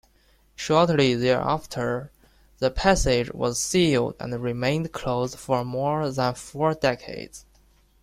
[0.55, 2.09] Shortly thereafter,
[2.57, 7.45] the passage was sealed and remained closed for more than four decades.